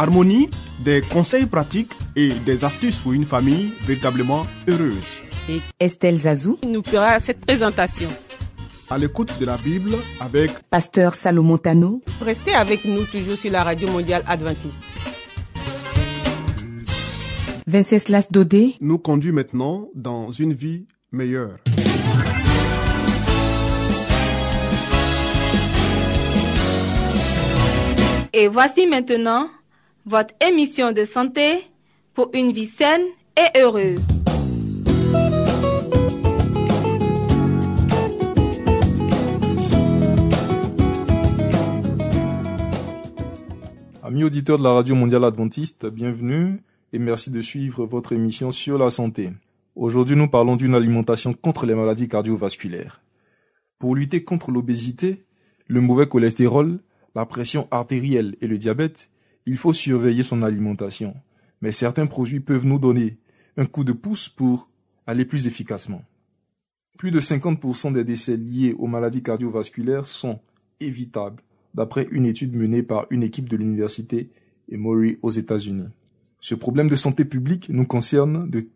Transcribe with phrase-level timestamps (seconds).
[0.00, 0.48] Harmonie,
[0.82, 5.20] des conseils pratiques et des astuces pour une famille véritablement heureuse.
[5.78, 8.08] Estelle Zazou, il nous fera cette présentation.
[8.88, 13.62] À l'écoute de la Bible avec Pasteur Salomon Tano, Restez avec nous toujours sur la
[13.62, 14.80] radio mondiale adventiste.
[17.66, 21.58] Venceslas Dodé, nous conduit maintenant dans une vie meilleure.
[28.32, 29.50] Et voici maintenant
[30.06, 31.66] votre émission de santé
[32.14, 33.02] pour une vie saine
[33.36, 34.00] et heureuse.
[44.02, 46.62] Amis auditeurs de la Radio Mondiale Adventiste, bienvenue
[46.92, 49.30] et merci de suivre votre émission sur la santé.
[49.76, 53.00] Aujourd'hui, nous parlons d'une alimentation contre les maladies cardiovasculaires.
[53.78, 55.24] Pour lutter contre l'obésité,
[55.68, 56.80] le mauvais cholestérol,
[57.14, 59.10] la pression artérielle et le diabète,
[59.46, 61.14] il faut surveiller son alimentation.
[61.60, 63.18] Mais certains produits peuvent nous donner
[63.56, 64.70] un coup de pouce pour
[65.06, 66.02] aller plus efficacement.
[66.98, 70.40] Plus de 50% des décès liés aux maladies cardiovasculaires sont
[70.80, 71.42] évitables
[71.74, 74.30] d'après une étude menée par une équipe de l'université
[74.68, 75.88] Emory aux États-Unis.
[76.40, 78.66] Ce problème de santé publique nous concerne de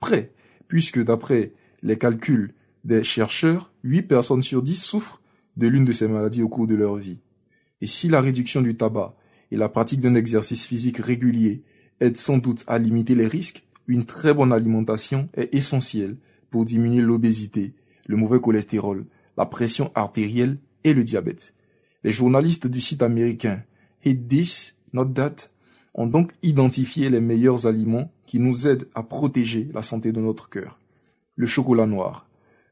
[0.00, 0.32] près,
[0.68, 2.52] puisque d'après les calculs
[2.84, 5.20] des chercheurs, 8 personnes sur 10 souffrent
[5.56, 7.18] de l'une de ces maladies au cours de leur vie.
[7.80, 9.14] Et si la réduction du tabac
[9.50, 11.62] et la pratique d'un exercice physique régulier
[12.00, 16.16] aident sans doute à limiter les risques, une très bonne alimentation est essentielle
[16.50, 17.74] pour diminuer l'obésité,
[18.06, 19.06] le mauvais cholestérol,
[19.36, 21.54] la pression artérielle et le diabète.
[22.02, 23.62] Les journalistes du site américain
[24.04, 25.50] Hit This, Not That
[25.94, 30.48] ont donc identifié les meilleurs aliments qui nous aident à protéger la santé de notre
[30.48, 30.78] cœur.
[31.36, 32.28] Le chocolat noir.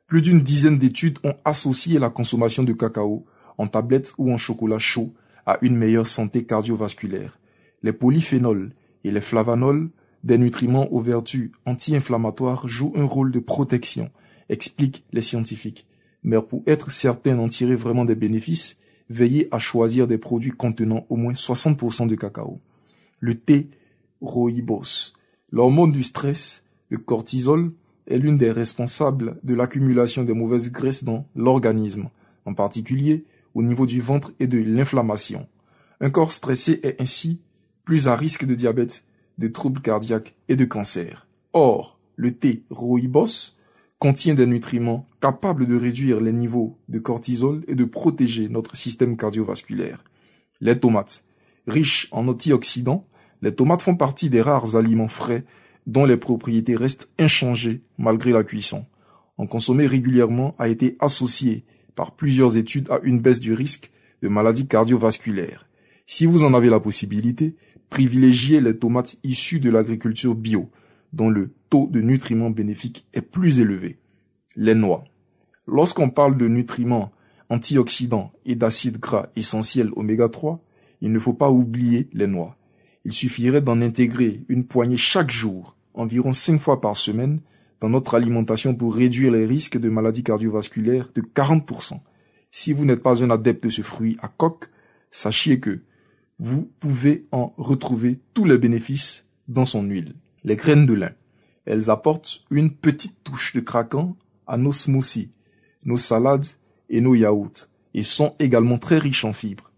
[0.06, 3.24] Plus d'une dizaine d'études ont associé la consommation de cacao
[3.56, 5.12] en tablettes ou en chocolat chaud
[5.46, 7.38] à une meilleure santé cardiovasculaire.
[7.82, 8.72] Les polyphénols
[9.04, 9.90] et les flavanols,
[10.22, 14.10] des nutriments aux vertus anti-inflammatoires, jouent un rôle de protection,
[14.48, 15.86] expliquent les scientifiques.
[16.22, 18.78] Mais pour être certain d'en tirer vraiment des bénéfices,
[19.10, 22.60] veillez à choisir des produits contenant au moins 60% de cacao.
[23.20, 23.68] Le thé
[24.22, 25.12] rooibos.
[25.50, 27.72] L'hormone du stress, le cortisol,
[28.06, 32.08] est l'une des responsables de l'accumulation des mauvaises graisses dans l'organisme,
[32.44, 35.46] en particulier au niveau du ventre et de l'inflammation.
[36.00, 37.40] Un corps stressé est ainsi
[37.84, 39.04] plus à risque de diabète,
[39.38, 41.26] de troubles cardiaques et de cancer.
[41.52, 43.54] Or, le thé rooibos
[43.98, 49.16] contient des nutriments capables de réduire les niveaux de cortisol et de protéger notre système
[49.16, 50.04] cardiovasculaire.
[50.60, 51.24] Les tomates.
[51.66, 53.06] Riches en antioxydants,
[53.40, 55.44] les tomates font partie des rares aliments frais
[55.86, 58.84] dont les propriétés restent inchangées malgré la cuisson.
[59.36, 61.64] En consommer régulièrement a été associé
[61.94, 63.90] par plusieurs études à une baisse du risque
[64.22, 65.68] de maladies cardiovasculaires.
[66.06, 67.56] Si vous en avez la possibilité,
[67.90, 70.70] privilégiez les tomates issues de l'agriculture bio,
[71.12, 73.98] dont le taux de nutriments bénéfiques est plus élevé.
[74.56, 75.04] Les noix.
[75.66, 77.12] Lorsqu'on parle de nutriments
[77.48, 80.62] antioxydants et d'acides gras essentiels oméga 3,
[81.00, 82.56] il ne faut pas oublier les noix.
[83.04, 87.40] Il suffirait d'en intégrer une poignée chaque jour, environ 5 fois par semaine,
[87.84, 92.00] dans notre alimentation pour réduire les risques de maladies cardiovasculaires de 40%.
[92.50, 94.70] Si vous n'êtes pas un adepte de ce fruit à coque,
[95.10, 95.82] sachez que
[96.38, 100.14] vous pouvez en retrouver tous les bénéfices dans son huile.
[100.44, 101.10] Les graines de lin.
[101.66, 105.30] Elles apportent une petite touche de craquant à nos smoothies,
[105.84, 106.46] nos salades
[106.88, 109.72] et nos yaourts et sont également très riches en fibres.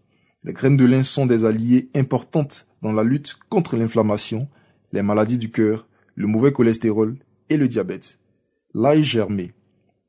[0.45, 4.47] Les graines de lin sont des alliés importantes dans la lutte contre l'inflammation,
[4.93, 7.17] les maladies du cœur, le mauvais cholestérol
[7.49, 8.19] et le diabète.
[8.73, 9.53] L'ail germé.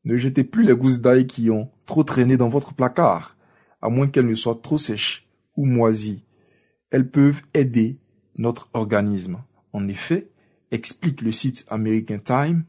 [0.05, 3.37] Ne jetez plus les gousses d'ail qui ont trop traîné dans votre placard,
[3.83, 6.25] à moins qu'elles ne soient trop sèches ou moisies.
[6.91, 7.99] Elles peuvent aider
[8.37, 9.39] notre organisme.
[9.73, 10.29] En effet,
[10.71, 12.65] explique le site American Time,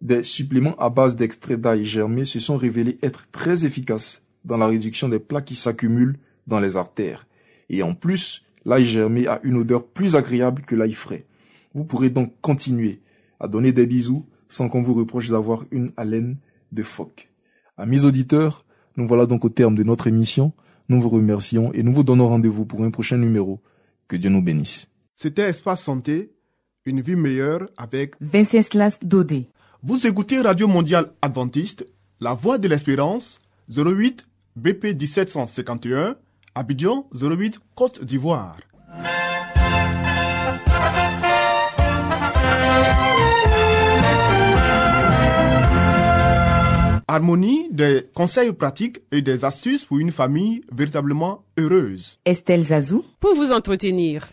[0.00, 4.66] des suppléments à base d'extrait d'ail germé se sont révélés être très efficaces dans la
[4.66, 6.18] réduction des plaques qui s'accumulent
[6.48, 7.26] dans les artères.
[7.68, 11.24] Et en plus, l'ail germé a une odeur plus agréable que l'ail frais.
[11.72, 13.00] Vous pourrez donc continuer
[13.42, 16.36] à donner des bisous sans qu'on vous reproche d'avoir une haleine
[16.72, 17.30] de phoque.
[17.76, 18.64] Amis auditeurs,
[18.96, 20.52] nous voilà donc au terme de notre émission.
[20.88, 23.60] Nous vous remercions et nous vous donnons rendez-vous pour un prochain numéro.
[24.08, 24.88] Que Dieu nous bénisse.
[25.16, 26.32] C'était Espace Santé,
[26.84, 29.46] une vie meilleure avec Venceslas Dodé.
[29.82, 31.86] Vous écoutez Radio Mondiale Adventiste,
[32.20, 33.40] La Voix de l'Espérance,
[33.74, 36.16] 08 BP 1751,
[36.54, 38.56] Abidjan 08 Côte d'Ivoire.
[47.14, 52.16] Harmonie, des conseils pratiques et des astuces pour une famille véritablement heureuse.
[52.24, 53.04] Estelle Zazou.
[53.20, 54.24] Pour vous entretenir.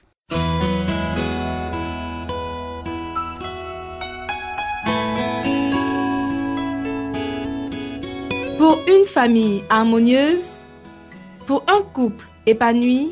[8.58, 10.48] Pour une famille harmonieuse,
[11.48, 13.10] pour un couple épanoui,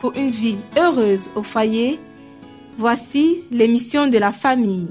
[0.00, 2.00] pour une vie heureuse au foyer,
[2.78, 4.88] voici l'émission de la famille.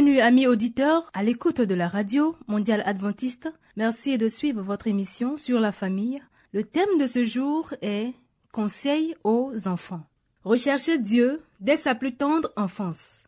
[0.00, 3.52] Bienvenue amis auditeurs à l'écoute de la radio mondiale adventiste.
[3.76, 6.18] Merci de suivre votre émission sur la famille.
[6.54, 8.14] Le thème de ce jour est
[8.50, 10.00] Conseil aux enfants.
[10.42, 13.24] Recherchez Dieu dès sa plus tendre enfance.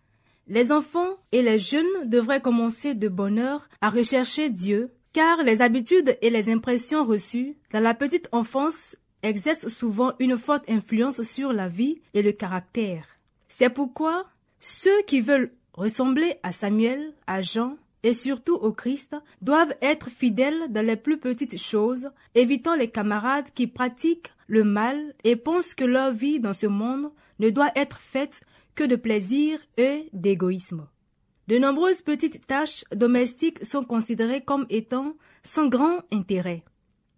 [0.49, 5.61] Les enfants et les jeunes devraient commencer de bonne heure à rechercher Dieu, car les
[5.61, 11.53] habitudes et les impressions reçues dans la petite enfance exercent souvent une forte influence sur
[11.53, 13.05] la vie et le caractère.
[13.47, 14.25] C'est pourquoi
[14.59, 20.71] ceux qui veulent ressembler à Samuel, à Jean et surtout au Christ doivent être fidèles
[20.71, 25.85] dans les plus petites choses, évitant les camarades qui pratiquent le mal et pensent que
[25.85, 28.43] leur vie dans ce monde ne doit être faite
[28.75, 30.87] que de plaisir et d'égoïsme.
[31.49, 36.63] De nombreuses petites tâches domestiques sont considérées comme étant sans grand intérêt.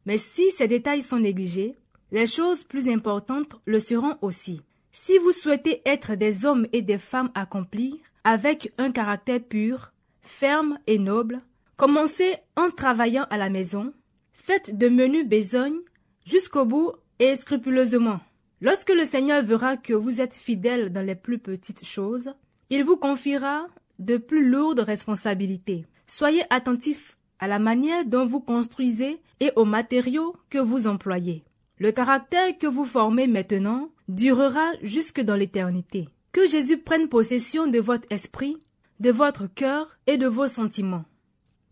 [0.07, 1.77] Mais si ces détails sont négligés,
[2.11, 4.63] les choses plus importantes le seront aussi.
[4.97, 9.93] Si vous souhaitez être des hommes et des femmes accomplis, avec un caractère pur,
[10.23, 11.43] ferme et noble,
[11.77, 13.93] commencez en travaillant à la maison,
[14.33, 15.81] faites de menus besognes
[16.25, 18.21] jusqu'au bout et scrupuleusement.
[18.61, 22.33] Lorsque le Seigneur verra que vous êtes fidèles dans les plus petites choses,
[22.71, 23.67] il vous confiera
[23.99, 25.87] de plus lourdes responsabilités.
[26.07, 31.43] Soyez attentifs à la manière dont vous construisez et aux matériaux que vous employez.
[31.79, 36.09] Le caractère que vous formez maintenant durera jusque dans l'éternité.
[36.33, 38.57] Que Jésus prenne possession de votre esprit,
[39.01, 41.05] de votre cœur et de vos sentiments.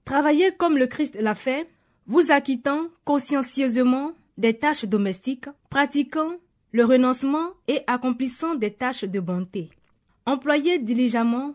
[0.04, 1.66] Travaillez comme le Christ l'a fait,
[2.06, 6.36] vous acquittant consciencieusement des tâches domestiques, pratiquant
[6.72, 9.70] le renoncement et accomplissant des tâches de bonté.
[10.26, 11.54] Employez diligemment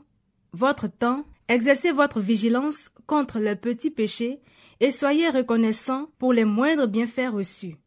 [0.53, 4.39] votre temps, exercez votre vigilance contre les petits péchés
[4.80, 7.77] et soyez reconnaissant pour les moindres bienfaits reçus.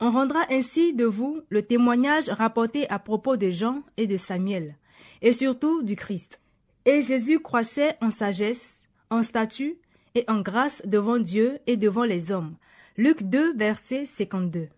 [0.00, 4.76] On rendra ainsi de vous le témoignage rapporté à propos de Jean et de Samuel,
[5.22, 6.40] et surtout du Christ.
[6.84, 9.78] Et Jésus croissait en sagesse, en statut
[10.14, 12.54] et en grâce devant Dieu et devant les hommes.
[12.96, 14.68] Luc 2, verset 52.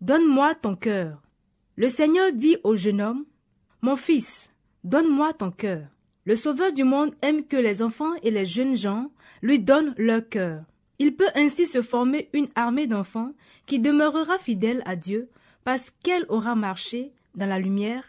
[0.00, 1.20] Donne-moi ton cœur.
[1.76, 3.24] Le Seigneur dit au jeune homme,
[3.82, 4.50] Mon fils,
[4.82, 5.86] donne-moi ton cœur.
[6.24, 9.10] Le Sauveur du monde aime que les enfants et les jeunes gens
[9.42, 10.62] lui donnent leur cœur.
[10.98, 13.32] Il peut ainsi se former une armée d'enfants
[13.66, 15.28] qui demeurera fidèle à Dieu
[15.64, 18.04] parce qu'elle aura marché dans la lumière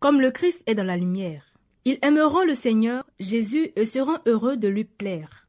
[0.00, 1.44] comme le Christ est dans la lumière.
[1.86, 5.48] Ils aimeront le Seigneur Jésus et seront heureux de lui plaire.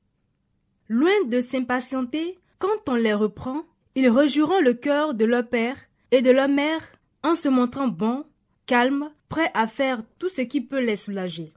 [0.87, 3.63] Loin de s'impatienter quand on les reprend,
[3.95, 5.77] ils rejoueront le cœur de leur père
[6.11, 6.81] et de leur mère
[7.23, 8.23] en se montrant bons,
[8.65, 11.53] calmes, prêts à faire tout ce qui peut les soulager.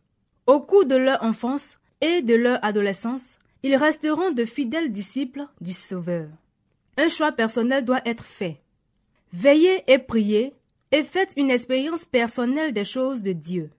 [0.47, 5.73] Au cours de leur enfance et de leur adolescence, ils resteront de fidèles disciples du
[5.73, 6.29] Sauveur.
[6.97, 8.61] Un choix personnel doit être fait.
[9.33, 10.55] Veillez et priez
[10.91, 13.71] et faites une expérience personnelle des choses de Dieu.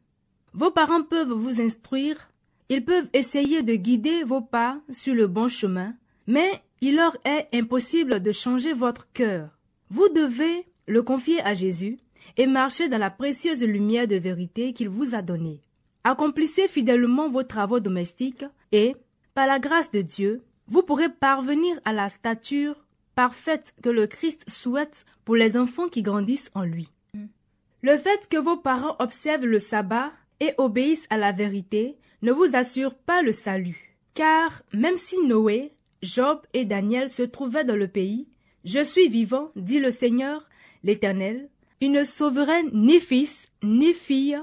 [0.53, 2.31] Vos parents peuvent vous instruire,
[2.69, 5.95] ils peuvent essayer de guider vos pas sur le bon chemin,
[6.27, 9.49] mais il leur est impossible de changer votre cœur.
[9.89, 11.97] Vous devez le confier à Jésus
[12.37, 15.61] et marcher dans la précieuse lumière de vérité qu'il vous a donnée.
[16.03, 18.95] Accomplissez fidèlement vos travaux domestiques et,
[19.39, 22.75] par la grâce de Dieu, vous pourrez parvenir à la stature
[23.15, 26.91] parfaite que le Christ souhaite pour les enfants qui grandissent en lui.
[27.81, 32.53] Le fait que vos parents observent le sabbat et obéissent à la vérité ne vous
[32.53, 33.95] assure pas le salut.
[34.13, 38.27] Car même si Noé, Job et Daniel se trouvaient dans le pays,
[38.65, 40.49] je suis vivant, dit le Seigneur,
[40.83, 41.47] l'Éternel,
[41.79, 44.37] il ne sauverait ni fils ni fille,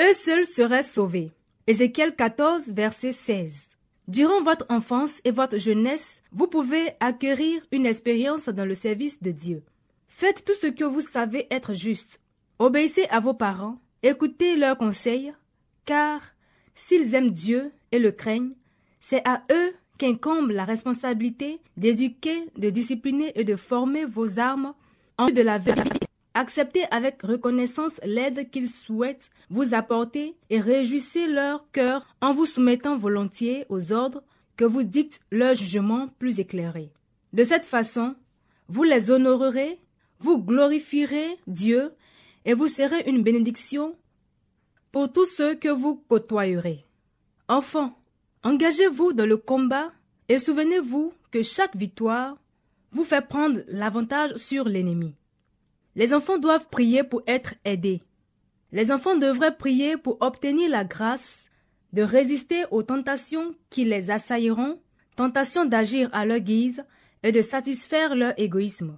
[0.00, 1.32] eux seuls seraient sauvés.
[1.66, 3.76] Ézéchiel 14, verset 16.
[4.10, 9.30] Durant votre enfance et votre jeunesse, vous pouvez acquérir une expérience dans le service de
[9.30, 9.62] Dieu.
[10.08, 12.18] Faites tout ce que vous savez être juste.
[12.58, 15.32] Obéissez à vos parents, écoutez leurs conseils,
[15.84, 16.22] car
[16.74, 18.56] s'ils aiment Dieu et le craignent,
[18.98, 24.74] c'est à eux qu'incombe la responsabilité d'éduquer, de discipliner et de former vos armes
[25.18, 25.99] en vue de la vérité.
[26.34, 32.96] Acceptez avec reconnaissance l'aide qu'ils souhaitent vous apporter et réjouissez leur cœur en vous soumettant
[32.96, 34.22] volontiers aux ordres
[34.56, 36.92] que vous dicte leur jugement plus éclairé.
[37.32, 38.14] De cette façon,
[38.68, 39.80] vous les honorerez,
[40.20, 41.92] vous glorifierez Dieu
[42.44, 43.96] et vous serez une bénédiction
[44.92, 46.84] pour tous ceux que vous côtoyerez.
[47.48, 47.98] Enfants,
[48.44, 49.90] engagez-vous dans le combat
[50.28, 52.36] et souvenez-vous que chaque victoire
[52.92, 55.14] vous fait prendre l'avantage sur l'ennemi.
[55.96, 58.00] Les enfants doivent prier pour être aidés.
[58.72, 61.50] Les enfants devraient prier pour obtenir la grâce
[61.92, 64.80] de résister aux tentations qui les assailleront,
[65.16, 66.84] tentations d'agir à leur guise
[67.22, 68.96] et de satisfaire leur égoïsme.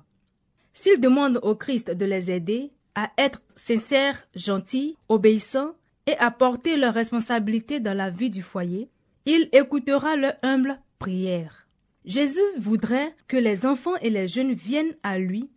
[0.75, 5.75] S'ils demandent au Christ de les aider à être sincères, gentils, obéissants
[6.07, 8.91] et à porter leurs responsabilités dans la vie du foyer,
[9.25, 11.69] il écoutera leur humble prière.
[12.05, 15.49] Jésus voudrait que les enfants et les jeunes viennent à lui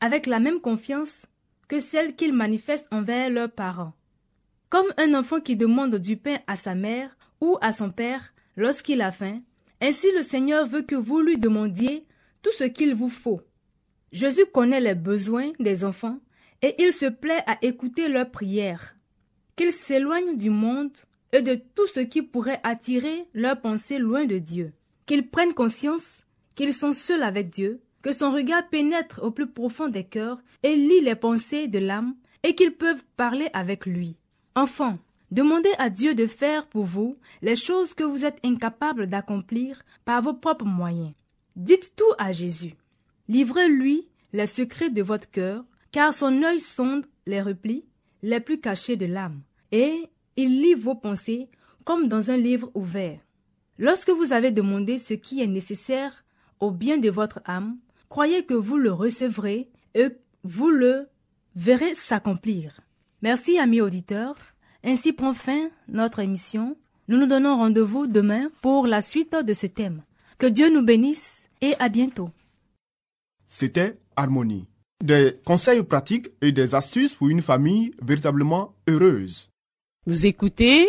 [0.00, 1.26] avec la même confiance
[1.68, 3.92] que celle qu'ils manifestent envers leurs parents.
[4.70, 9.00] Comme un enfant qui demande du pain à sa mère ou à son père lorsqu'il
[9.02, 9.40] a faim,
[9.80, 12.06] ainsi le Seigneur veut que vous lui demandiez
[12.42, 13.40] tout ce qu'il vous faut.
[14.12, 16.18] Jésus connaît les besoins des enfants
[16.62, 18.96] et il se plaît à écouter leurs prières.
[19.56, 20.96] Qu'ils s'éloignent du monde
[21.32, 24.72] et de tout ce qui pourrait attirer leurs pensées loin de Dieu.
[25.06, 26.22] Qu'ils prennent conscience
[26.54, 27.80] qu'ils sont seuls avec Dieu,
[28.12, 32.54] son regard pénètre au plus profond des cœurs et lit les pensées de l'âme et
[32.54, 34.16] qu'ils peuvent parler avec lui.
[34.54, 34.94] Enfants,
[35.30, 40.22] demandez à Dieu de faire pour vous les choses que vous êtes incapables d'accomplir par
[40.22, 41.12] vos propres moyens.
[41.56, 42.74] Dites tout à Jésus.
[43.28, 47.84] Livrez-lui les secrets de votre cœur, car son œil sonde les replis
[48.22, 51.48] les plus cachés de l'âme, et il lit vos pensées
[51.84, 53.20] comme dans un livre ouvert.
[53.78, 56.24] Lorsque vous avez demandé ce qui est nécessaire
[56.60, 60.08] au bien de votre âme, croyez que vous le recevrez et
[60.44, 61.08] vous le
[61.54, 62.80] verrez s'accomplir.
[63.22, 64.36] Merci amis auditeurs.
[64.84, 66.76] Ainsi prend fin notre émission.
[67.08, 70.02] Nous nous donnons rendez-vous demain pour la suite de ce thème.
[70.38, 72.30] Que Dieu nous bénisse et à bientôt.
[73.46, 74.66] C'était Harmonie.
[75.02, 79.50] Des conseils pratiques et des astuces pour une famille véritablement heureuse.
[80.06, 80.88] Vous écoutez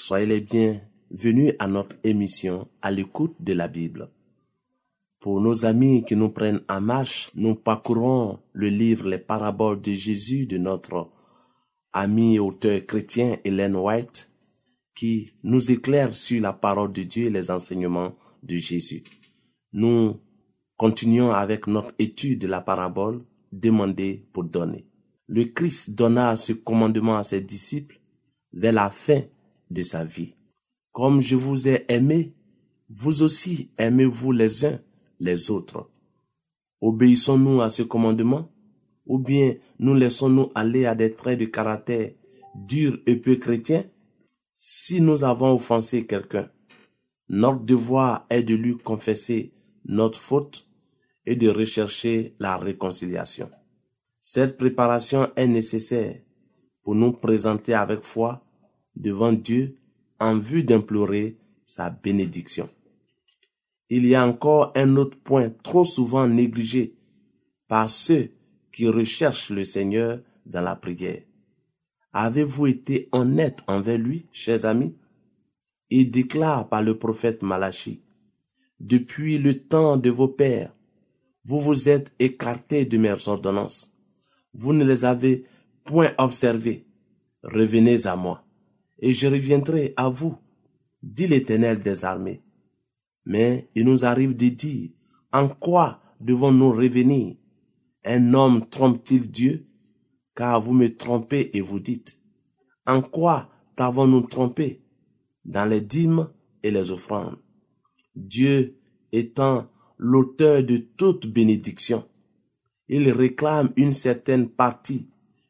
[0.00, 4.08] Soyez les bienvenus à notre émission à l'écoute de la Bible.
[5.20, 9.92] Pour nos amis qui nous prennent en marche, nous parcourons le livre Les paraboles de
[9.92, 11.10] Jésus de notre
[11.92, 14.32] ami auteur chrétien Hélène White
[14.94, 19.04] qui nous éclaire sur la parole de Dieu et les enseignements de Jésus.
[19.74, 20.18] Nous
[20.78, 24.86] continuons avec notre étude de la parabole Demander pour donner.
[25.26, 28.00] Le Christ donna ce commandement à ses disciples
[28.54, 29.20] vers la fin
[29.70, 30.34] de sa vie.
[30.92, 32.34] Comme je vous ai aimé,
[32.88, 34.80] vous aussi aimez-vous les uns
[35.20, 35.90] les autres.
[36.80, 38.50] Obéissons-nous à ce commandement?
[39.06, 42.12] Ou bien nous laissons-nous aller à des traits de caractère
[42.54, 43.84] durs et peu chrétiens?
[44.54, 46.50] Si nous avons offensé quelqu'un,
[47.28, 49.52] notre devoir est de lui confesser
[49.84, 50.66] notre faute
[51.26, 53.50] et de rechercher la réconciliation.
[54.20, 56.16] Cette préparation est nécessaire
[56.82, 58.44] pour nous présenter avec foi
[59.00, 59.76] devant Dieu
[60.18, 62.68] en vue d'implorer sa bénédiction.
[63.88, 66.94] Il y a encore un autre point trop souvent négligé
[67.66, 68.30] par ceux
[68.72, 71.22] qui recherchent le Seigneur dans la prière.
[72.12, 74.94] Avez-vous été honnête envers lui, chers amis?
[75.90, 78.02] Il déclare par le prophète Malachi,
[78.78, 80.74] Depuis le temps de vos pères,
[81.44, 83.92] vous vous êtes écartés de mes ordonnances.
[84.54, 85.44] Vous ne les avez
[85.84, 86.84] point observées.
[87.42, 88.44] Revenez à moi,
[89.00, 90.36] et je reviendrai à vous,
[91.02, 92.42] dit l'Éternel des armées.
[93.24, 94.90] Mais il nous arrive de dire,
[95.32, 97.36] en quoi devons-nous revenir?
[98.04, 99.66] Un homme trompe-t-il Dieu?
[100.34, 102.18] Car vous me trompez et vous dites,
[102.86, 104.82] en quoi t'avons-nous trompé?
[105.44, 106.28] Dans les dîmes
[106.62, 107.38] et les offrandes.
[108.14, 108.78] Dieu
[109.12, 112.06] étant l'auteur de toute bénédiction,
[112.88, 115.08] il réclame une certaine partie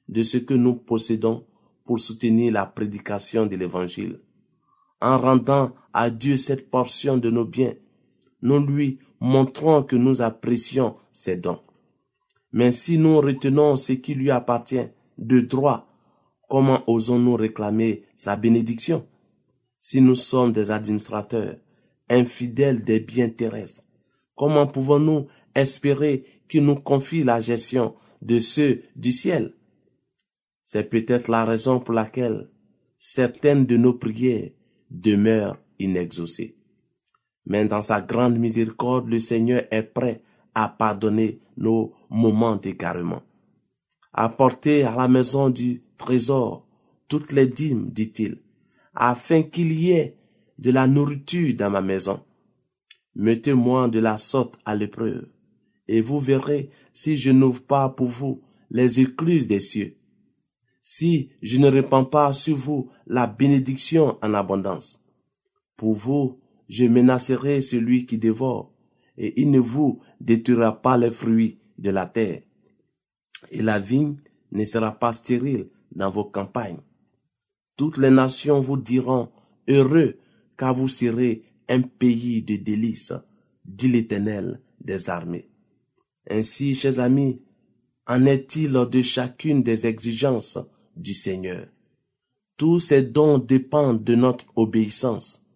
[0.08, 1.46] de ce que nous possédons
[1.90, 4.20] pour soutenir la prédication de l'Évangile.
[5.00, 7.74] En rendant à Dieu cette portion de nos biens,
[8.42, 11.58] nous lui montrons que nous apprécions ses dons.
[12.52, 14.86] Mais si nous retenons ce qui lui appartient
[15.18, 15.88] de droit,
[16.48, 19.04] comment osons-nous réclamer sa bénédiction?
[19.80, 21.56] Si nous sommes des administrateurs,
[22.08, 23.82] infidèles des biens terrestres,
[24.36, 29.54] comment pouvons-nous espérer qu'il nous confie la gestion de ceux du ciel?
[30.72, 32.48] C'est peut-être la raison pour laquelle
[32.96, 34.50] certaines de nos prières
[34.88, 36.54] demeurent inexaucées.
[37.44, 40.22] Mais dans sa grande miséricorde, le Seigneur est prêt
[40.54, 43.22] à pardonner nos moments d'égarement.
[44.12, 46.68] Apportez à la maison du trésor
[47.08, 48.40] toutes les dîmes, dit-il,
[48.94, 50.18] afin qu'il y ait
[50.58, 52.22] de la nourriture dans ma maison.
[53.16, 55.26] Mettez-moi de la sorte à l'épreuve,
[55.88, 59.96] et vous verrez si je n'ouvre pas pour vous les écluses des cieux,
[60.80, 65.02] si je ne répands pas sur vous la bénédiction en abondance.
[65.76, 68.72] Pour vous, je menacerai celui qui dévore,
[69.16, 72.42] et il ne vous détruira pas les fruits de la terre.
[73.50, 74.16] Et la vigne
[74.52, 76.80] ne sera pas stérile dans vos campagnes.
[77.76, 79.30] Toutes les nations vous diront
[79.68, 80.18] heureux
[80.56, 83.14] car vous serez un pays de délices,
[83.64, 85.48] dit l'Éternel des armées.
[86.28, 87.40] Ainsi, chers amis,
[88.10, 90.58] en est-il de chacune des exigences
[90.96, 91.68] du Seigneur?
[92.56, 95.46] Tous ces dons dépendent de notre obéissance.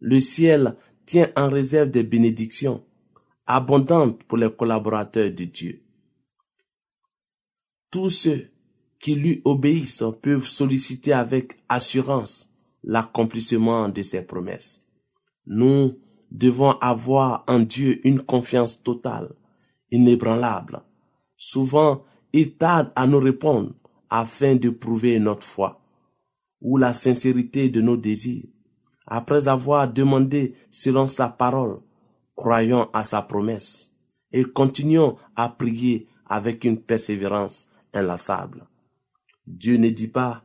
[0.00, 0.74] Le ciel
[1.06, 2.84] tient en réserve des bénédictions
[3.46, 5.84] abondantes pour les collaborateurs de Dieu.
[7.92, 8.48] Tous ceux
[8.98, 14.84] qui lui obéissent peuvent solliciter avec assurance l'accomplissement de ses promesses.
[15.46, 15.96] Nous
[16.32, 19.32] devons avoir en Dieu une confiance totale,
[19.92, 20.82] inébranlable.
[21.42, 23.72] Souvent, il tarde à nous répondre
[24.10, 25.80] afin de prouver notre foi
[26.60, 28.44] ou la sincérité de nos désirs.
[29.06, 31.80] Après avoir demandé selon sa parole,
[32.36, 33.96] croyons à sa promesse
[34.32, 38.68] et continuons à prier avec une persévérance inlassable.
[39.46, 40.44] Dieu ne dit pas,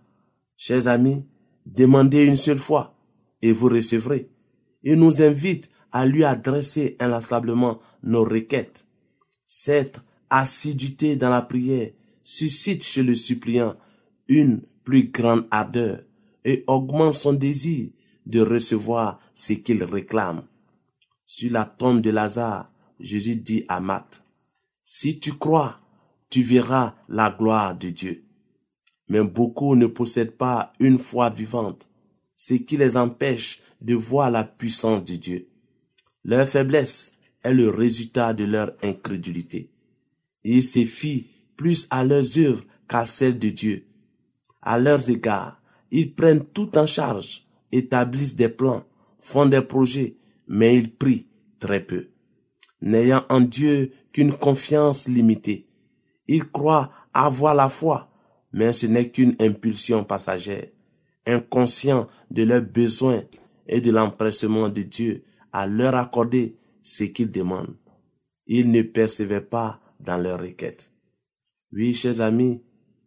[0.55, 1.27] chers amis,
[1.65, 2.95] demandez une seule fois
[3.41, 4.29] et vous recevrez.
[4.81, 8.87] Il nous invite à lui adresser inlassablement nos requêtes.
[10.35, 11.91] Assiduité dans la prière
[12.25, 13.77] suscite chez le suppliant
[14.27, 16.01] une plus grande ardeur
[16.43, 17.89] et augmente son désir
[18.25, 20.45] de recevoir ce qu'il réclame.
[21.25, 22.69] Sur la tombe de Lazare,
[22.99, 24.25] Jésus dit à Marthe,
[24.83, 25.79] Si tu crois,
[26.29, 28.25] tu verras la gloire de Dieu.
[29.07, 31.89] Mais beaucoup ne possèdent pas une foi vivante,
[32.35, 35.47] ce qui les empêche de voir la puissance de Dieu.
[36.25, 39.69] Leur faiblesse est le résultat de leur incrédulité.
[40.47, 41.25] Ils se fient
[41.57, 43.87] plus à leurs œuvres qu'à celles de Dieu.
[44.61, 48.85] À leurs égards, ils prennent tout en charge, établissent des plans,
[49.17, 51.27] font des projets, mais ils prient
[51.59, 52.09] très peu.
[52.81, 55.67] N'ayant en Dieu qu'une confiance limitée,
[56.27, 58.11] ils croient avoir la foi,
[58.53, 60.67] mais ce n'est qu'une impulsion passagère,
[61.25, 63.23] inconscient de leurs besoins
[63.67, 67.77] et de l'empressement de Dieu à leur accorder ce qu'ils demandent.
[68.45, 70.91] Ils ne percevaient pas dans leurs requêtes.
[71.71, 72.61] Oui, chers amis,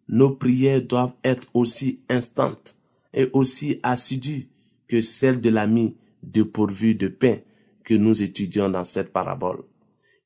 [0.08, 2.78] nos prières doivent être aussi instantes
[3.14, 4.48] et aussi assidues
[4.88, 7.38] que celles de l'ami dépourvu de pain
[7.84, 9.62] que nous étudions dans cette parabole,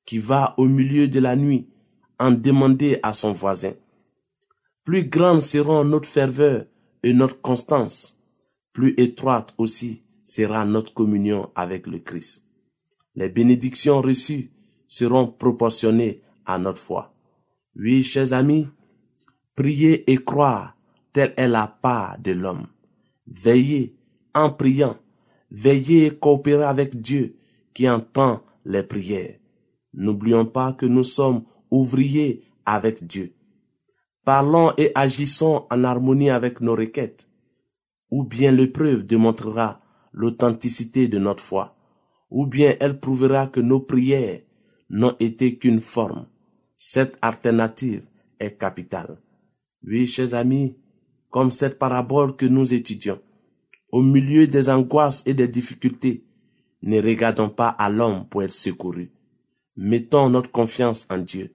[0.04, 1.68] qui va au milieu de la nuit
[2.18, 3.74] en demander à son voisin.
[4.84, 6.66] Plus grandes seront notre ferveur
[7.02, 8.18] et notre constance,
[8.72, 12.44] plus étroite aussi sera notre communion avec le Christ.
[13.14, 14.50] Les bénédictions reçues
[14.88, 17.14] seront proportionnées à notre foi.
[17.76, 18.68] Oui, chers amis,
[19.56, 20.76] priez et croire,
[21.12, 22.66] telle est la part de l'homme.
[23.26, 23.96] Veillez
[24.34, 24.96] en priant,
[25.50, 27.36] veillez et coopérez avec Dieu
[27.74, 29.36] qui entend les prières.
[29.94, 33.34] N'oublions pas que nous sommes ouvriers avec Dieu.
[34.24, 37.28] Parlons et agissons en harmonie avec nos requêtes,
[38.10, 39.80] ou bien l'épreuve démontrera
[40.12, 41.76] l'authenticité de notre foi,
[42.30, 44.40] ou bien elle prouvera que nos prières
[44.90, 46.26] n'ont été qu'une forme.
[46.84, 48.02] Cette alternative
[48.40, 49.16] est capitale.
[49.84, 50.76] Oui, chers amis,
[51.30, 53.20] comme cette parabole que nous étudions,
[53.92, 56.24] au milieu des angoisses et des difficultés,
[56.82, 59.12] Ne regardons pas à l'homme pour être secouru.
[59.76, 61.54] Mettons notre confiance en Dieu.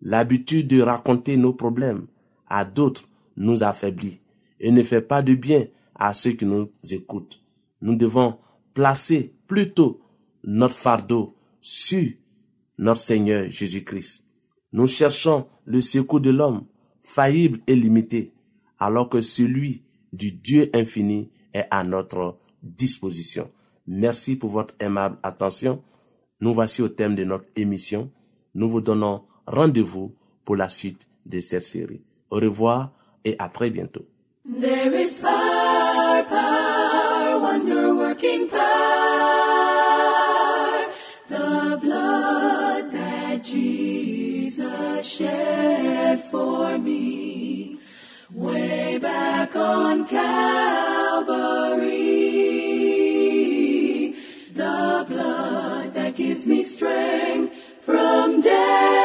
[0.00, 2.06] L'habitude de raconter nos problèmes
[2.48, 3.06] à d'autres
[3.36, 4.22] nous affaiblit
[4.58, 7.42] et ne fait pas de bien à ceux qui nous écoutent.
[7.82, 8.38] Nous devons
[8.72, 10.00] placer plutôt
[10.44, 12.08] notre fardeau sur
[12.78, 14.31] notre Seigneur Jésus-Christ.
[14.72, 16.64] Nous cherchons le secours de l'homme,
[17.00, 18.32] faillible et limité,
[18.78, 19.82] alors que celui
[20.12, 23.50] du Dieu infini est à notre disposition.
[23.86, 25.82] Merci pour votre aimable attention.
[26.40, 28.10] Nous voici au thème de notre émission.
[28.54, 32.02] Nous vous donnons rendez-vous pour la suite de cette série.
[32.30, 32.92] Au revoir
[33.24, 34.06] et à très bientôt.
[49.72, 50.52] On Calvary.
[54.52, 59.01] The blood that gives me strength from day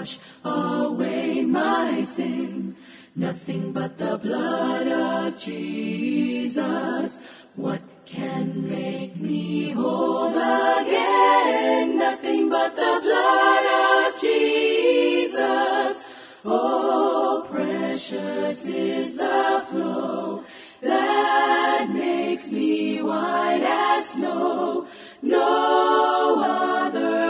[0.00, 2.74] wash away my sin?
[3.14, 7.20] Nothing but the blood of Jesus.
[7.54, 11.98] What can make me whole again?
[11.98, 16.04] Nothing but the blood of Jesus.
[16.46, 20.44] Oh, precious is the flow
[20.80, 24.86] that makes me white as snow.
[25.20, 27.29] No other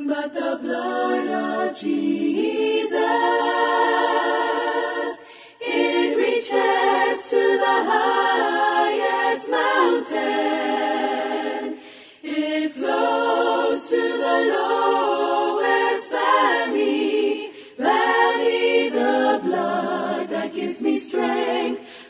[0.00, 3.00] Nothing but the blood of Jesus.
[5.60, 10.18] It reaches to the highest mountain.
[12.22, 17.50] It flows to the lowest valley.
[17.78, 22.09] Valley, the blood that gives me strength